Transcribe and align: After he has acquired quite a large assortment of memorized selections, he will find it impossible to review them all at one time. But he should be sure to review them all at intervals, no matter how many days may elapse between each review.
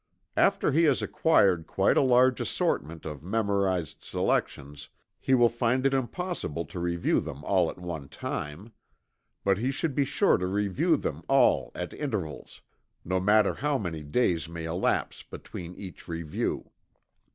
After 0.35 0.71
he 0.71 0.85
has 0.85 1.03
acquired 1.03 1.67
quite 1.67 1.95
a 1.95 2.01
large 2.01 2.41
assortment 2.41 3.05
of 3.05 3.21
memorized 3.21 4.03
selections, 4.03 4.89
he 5.19 5.35
will 5.35 5.47
find 5.47 5.85
it 5.85 5.93
impossible 5.93 6.65
to 6.65 6.79
review 6.79 7.19
them 7.19 7.43
all 7.45 7.69
at 7.69 7.77
one 7.77 8.09
time. 8.09 8.73
But 9.43 9.59
he 9.59 9.69
should 9.69 9.93
be 9.93 10.05
sure 10.05 10.37
to 10.39 10.47
review 10.47 10.97
them 10.97 11.21
all 11.27 11.71
at 11.75 11.93
intervals, 11.93 12.61
no 13.05 13.19
matter 13.19 13.53
how 13.53 13.77
many 13.77 14.01
days 14.01 14.49
may 14.49 14.63
elapse 14.65 15.21
between 15.21 15.75
each 15.75 16.07
review. 16.07 16.71